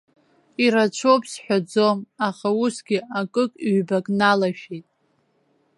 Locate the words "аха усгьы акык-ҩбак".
2.27-4.05